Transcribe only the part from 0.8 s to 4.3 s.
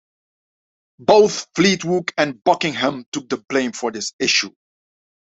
Both Fleetwood and Buckingham took the blame for this